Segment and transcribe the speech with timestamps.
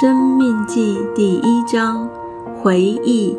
[0.00, 2.06] 生命记第一章
[2.62, 3.34] 回忆。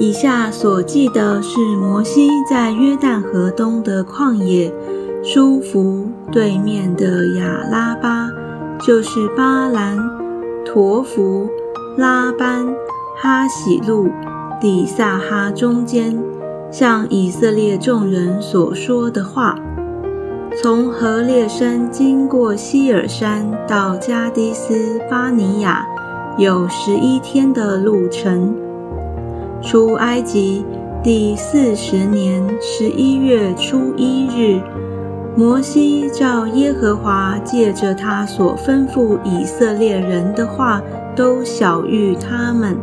[0.00, 4.72] 以下所记的是摩西在约旦河东的旷野，
[5.22, 8.30] 舒服对面的亚拉巴，
[8.80, 9.98] 就是巴兰、
[10.64, 11.46] 陀弗、
[11.98, 12.74] 拉班、
[13.20, 14.08] 哈喜路、
[14.58, 16.18] 底萨哈中间，
[16.70, 19.58] 向以色列众人所说的话。
[20.62, 25.84] 从何列山经过希尔山到加迪斯巴尼亚，
[26.38, 28.54] 有十一天的路程。
[29.60, 30.64] 出埃及
[31.02, 34.60] 第四十年十一月初一日，
[35.36, 40.80] 摩西照耶和华借着他所吩咐以色列人的话，
[41.16, 42.76] 都晓谕他们。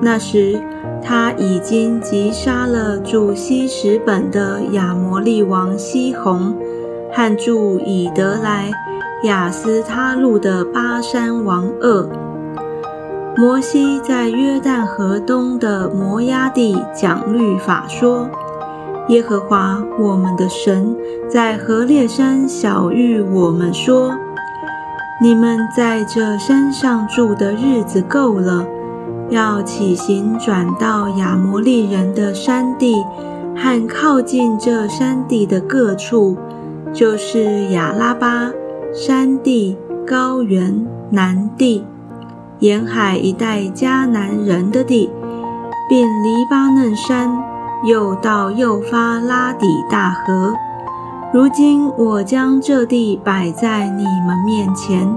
[0.00, 0.58] 那时，
[1.02, 6.56] 他已经击杀了住西什本的亚摩利王西宏。
[7.16, 8.70] 汉住以德来
[9.22, 12.08] 雅斯他路的巴山王恶。
[13.36, 18.28] 摩西在约旦河东的摩押地讲律法说
[19.08, 20.96] ：“耶和华我们的神
[21.28, 24.12] 在何烈山小谕我们说：
[25.20, 28.66] 你们在这山上住的日子够了，
[29.30, 32.94] 要起行转到亚摩利人的山地
[33.56, 36.36] 和靠近这山地的各处。”
[36.94, 38.52] 就是亚拉巴
[38.94, 41.84] 山地、高原、南地、
[42.60, 45.10] 沿海一带迦南人的地，
[45.88, 47.36] 并黎巴嫩山，
[47.84, 50.54] 又到幼发拉底大河。
[51.32, 55.12] 如今我将这地摆在你们面前，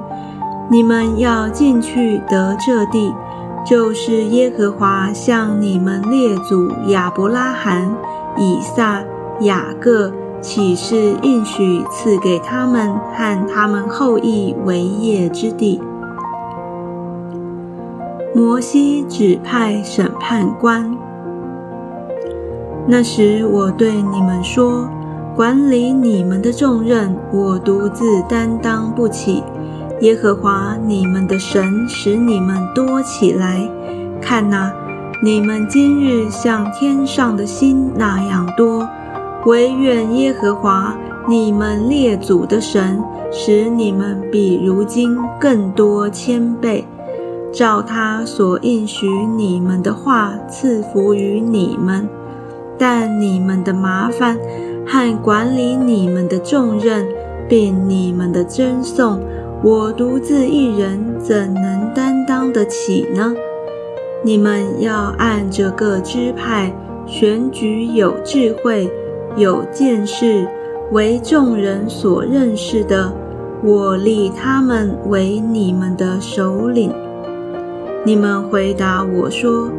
[0.72, 3.14] 你们要进去得这地，
[3.64, 7.96] 就是耶和华向你们列祖亚伯拉罕、
[8.36, 9.04] 以撒、
[9.42, 10.12] 雅各。
[10.42, 15.82] 岂是应许赐给他们和他们后裔为业之地。
[18.36, 20.96] 摩西指派审判官。
[22.88, 24.88] 那时我对你们说：
[25.36, 29.44] 管理你们的重任，我独自担当不起。
[30.02, 33.68] 耶和华你们的神使你们多起来。
[34.22, 34.72] 看哪，
[35.24, 38.88] 你们今日像天上的星那样多。
[39.48, 40.94] 惟愿耶和华
[41.26, 46.84] 你们列祖的神，使你们比如今更多千倍，
[47.54, 52.10] 照他所应许你们的话赐福于你们。
[52.78, 54.38] 但你们的麻烦
[54.86, 57.08] 和管理你们的重任，
[57.48, 59.22] 并你们的赠送，
[59.64, 63.34] 我独自一人怎能担当得起呢？
[64.26, 66.70] 你们要按着个支派
[67.06, 68.92] 选举有智慧。
[69.38, 70.48] 有见识，
[70.92, 73.14] 为众人所认识的，
[73.64, 76.92] 我立他们为你们的首领。
[78.04, 79.70] 你们回答我说：“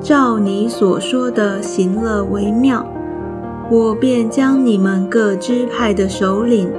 [0.00, 2.86] 照你所说的行了为妙。”
[3.70, 6.70] 我便将你们各支派的首领，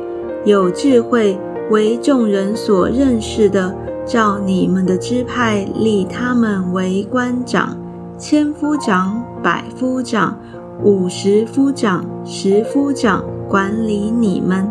[0.43, 1.37] 有智慧
[1.69, 3.75] 为众人所认识的，
[4.07, 7.77] 照你们的支派立他们为官长、
[8.17, 10.35] 千夫长、百夫长。
[10.83, 14.69] 五十夫长、十夫长管理你们。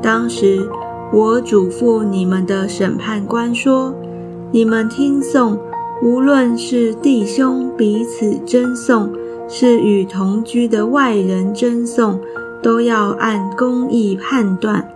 [0.00, 0.66] 当时
[1.12, 3.94] 我嘱咐你们的审判官说
[4.50, 5.58] ：“你们听讼，
[6.02, 9.12] 无论是弟兄彼此争讼，
[9.46, 12.18] 是与同居的外人争讼，
[12.62, 14.88] 都要按公义判断。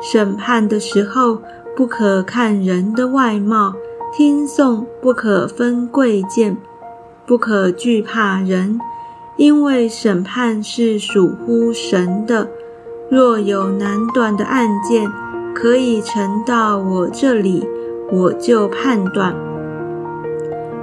[0.00, 1.38] 审判的时候，
[1.74, 3.72] 不可看人的外貌；
[4.16, 6.56] 听讼不可分贵贱，
[7.26, 8.78] 不可惧怕人。”
[9.36, 12.48] 因为审判是属乎神的，
[13.10, 15.06] 若有难断的案件，
[15.54, 17.66] 可以呈到我这里，
[18.10, 19.34] 我就判断。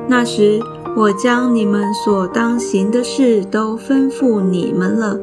[0.08, 0.60] 那时，
[0.96, 5.18] 我将你们所当行的事都吩咐你们了。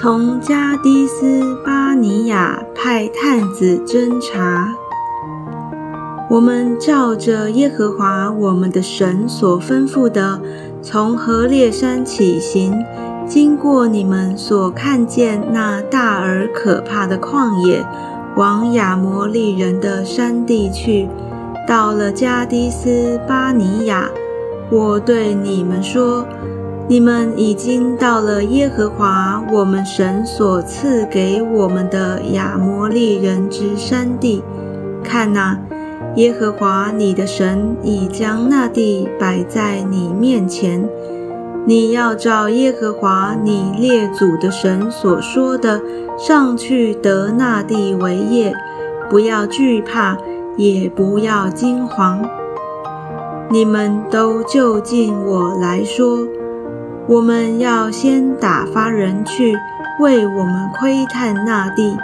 [0.00, 4.74] 从加迪斯巴尼亚派探子侦查。
[6.28, 10.40] 我们照着耶和华我们的神所吩咐的，
[10.88, 12.72] 从何烈山起行，
[13.26, 17.84] 经过你们所看见那大而可怕的旷野，
[18.36, 21.08] 往亚摩利人的山地去。
[21.66, 24.08] 到了加迪斯巴尼亚，
[24.70, 26.24] 我对你们说：
[26.86, 34.40] 你们已经到了耶和华我们神所赐给我们的亚摩利人之山地。
[35.02, 35.58] 看哪！
[36.16, 40.88] 耶和华你的神已将那地摆在你面前，
[41.66, 45.80] 你要照耶和华你列祖的神所说的，
[46.16, 48.54] 上去得那地为业，
[49.10, 50.16] 不要惧怕，
[50.56, 52.26] 也不要惊惶。
[53.50, 56.26] 你们都就近我来说，
[57.06, 59.54] 我们要先打发人去
[60.00, 61.94] 为我们窥探那地，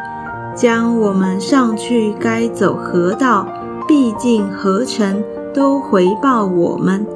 [0.55, 3.49] 将我们上去该走河道、
[3.87, 5.23] 必进河城
[5.55, 7.07] 都回报我们。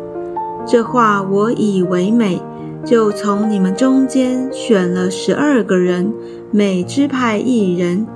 [0.67, 2.43] 这话我以为美，
[2.85, 6.13] 就从你们中间选了十二个人，
[6.51, 8.07] 每支派一人。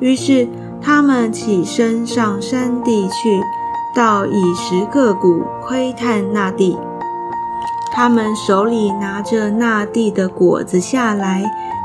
[0.00, 0.48] 于是
[0.80, 3.40] 他们起身上山地去，
[3.94, 6.76] 到以十个谷窥探那地。
[7.92, 11.42] 他们手里拿着那地的果子下来，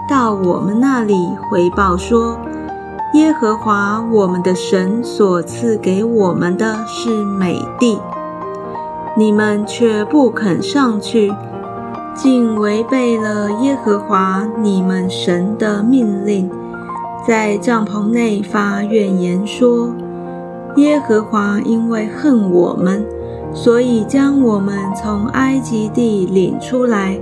[0.07, 1.15] 到我们那里
[1.49, 2.37] 回报说：
[3.13, 7.99] 耶和华我们的神所赐给我们的是美地。
[9.15, 11.31] 你们却不肯上去，
[12.15, 16.49] 竟违背了耶和华你们神的命令，
[17.27, 19.93] 在帐篷内发怨言说：
[20.77, 23.05] 耶和华因为恨我们，
[23.53, 27.15] 所以将我们从埃及地领出来，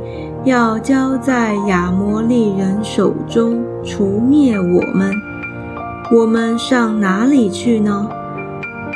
[0.45, 5.11] 要交在亚摩利人手中，除灭我们。
[6.13, 8.05] 我们上哪里去呢？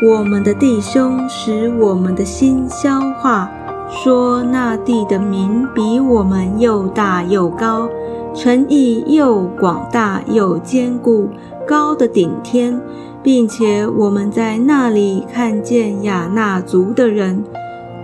[0.06, 3.50] 我们的弟兄使我们的心消化，
[3.89, 7.88] 说那地的民比我们又大又高，
[8.33, 11.29] 城邑又广大又坚固，
[11.65, 12.81] 高的顶天，
[13.23, 17.45] 并且我们在那里看见亚纳族的人，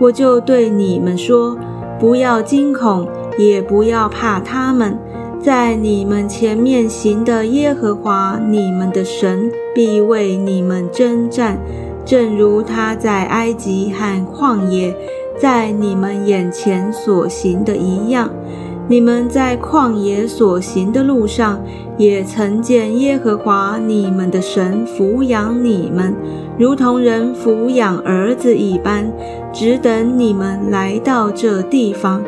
[0.00, 1.58] 我就对你们说：
[2.00, 3.06] 不要惊恐，
[3.36, 4.98] 也不要怕他们，
[5.42, 11.58] 在你们前面行的耶和华你们的神必为你们征战。
[12.04, 14.94] 正如他在埃及和旷野，
[15.36, 18.30] 在你们眼前所行的一样，
[18.86, 21.60] 你们在旷野所行的路上，
[21.96, 26.14] 也曾见耶和华你们的神抚养你们，
[26.56, 29.12] 如同人抚养儿子一般，
[29.52, 32.22] 只等你们来到这地方。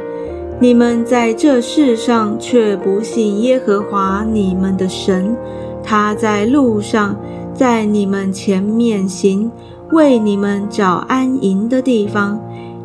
[0.60, 5.36] 你们在这世上却不信耶和华你们的神，
[5.82, 7.16] 他在路上。
[7.52, 9.48] 在你们前面行，
[9.92, 12.36] 为你们找安营的地方；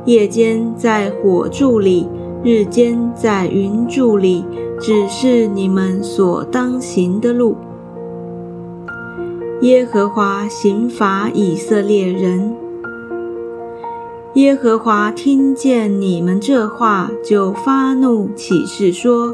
[0.06, 2.07] 夜间在火柱里，
[2.44, 4.45] 日间在云柱里，
[4.80, 7.56] 只是你们所当行的路。
[9.62, 12.69] 耶和华刑罚以色列人。
[14.36, 19.34] 耶和华听见你们这话，就发怒，起誓说。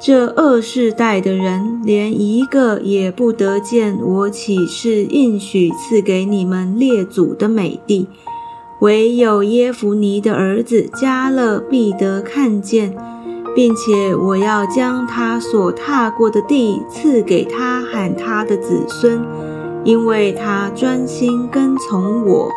[0.00, 8.08] 这二世代的人，连一个也不得见我起誓应许赐给你们列祖的美地，
[8.80, 12.94] 唯有耶弗尼的儿子加勒必得看见，
[13.54, 19.20] 并且我要将他所踏过的地赐给他喊他的子孙，
[19.84, 22.50] 因为他专心跟从我。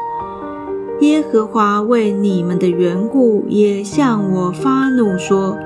[1.01, 5.57] 耶和华为你们的缘故，也向我发怒说。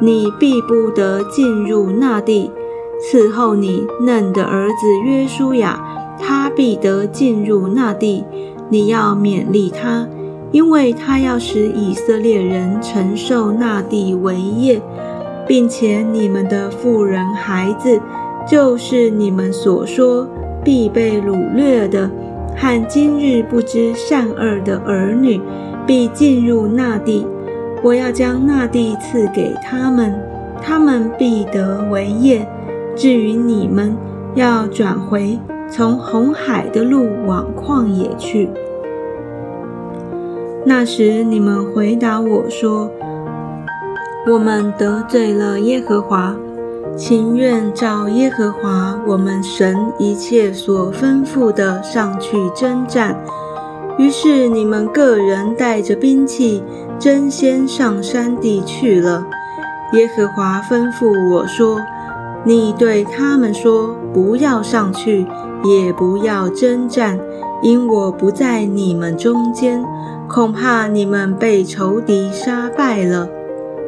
[0.00, 2.50] 你必不得进入那地，
[3.00, 4.74] 伺候你嫩的儿子
[5.04, 5.80] 约书亚，
[6.18, 8.24] 他必得进入那地。
[8.68, 10.08] 你要勉励他，
[10.50, 14.82] 因为他要使以色列人承受那地为业，
[15.46, 18.00] 并且你们的妇人孩子，
[18.44, 20.26] 就是你们所说
[20.64, 22.10] 必被掳掠的，
[22.56, 25.40] 和今日不知善恶的儿女，
[25.86, 27.26] 必进入那地。
[27.82, 30.14] 我要将那地赐给他们，
[30.62, 32.46] 他们必得为业。
[32.94, 33.96] 至于你们，
[34.34, 38.48] 要转回从红海的路往旷野去。
[40.64, 42.88] 那时你们回答我说
[44.30, 46.36] ：“我们得罪了耶和华，
[46.96, 53.18] 情愿照耶和华我们神一切所吩咐的上去征战。”
[53.98, 56.62] 于是你们个人带着兵器。
[56.98, 59.26] 争先上山地去了。
[59.92, 61.80] 耶和华吩咐我说
[62.46, 65.26] ：“你对他们说，不要上去，
[65.64, 67.18] 也不要征战，
[67.60, 69.84] 因我不在你们中间，
[70.28, 73.28] 恐怕你们被仇敌杀败了。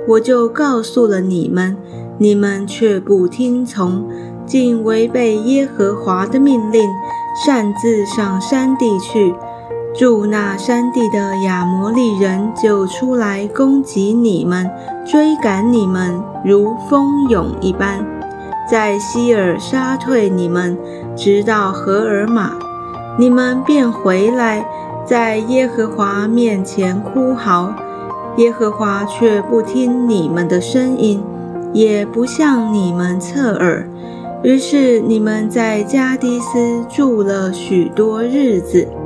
[0.08, 1.76] 我就告诉了你们，
[2.18, 4.08] 你们却不听从，
[4.46, 6.88] 竟违背耶和华的命令，
[7.44, 9.34] 擅自上山地去。”
[9.96, 14.68] 住那山地的亚摩利人就出来攻击你们，
[15.06, 18.04] 追赶你们如蜂蛹一般，
[18.68, 20.76] 在希尔杀退你们，
[21.14, 22.50] 直到荷尔玛，
[23.16, 24.66] 你们便回来，
[25.06, 27.72] 在耶和华面前哭嚎，
[28.36, 31.22] 耶和华却不听你们的声音，
[31.74, 33.86] 也不向你们侧耳。
[34.42, 39.03] 于是你们在加迪斯住了许多日子。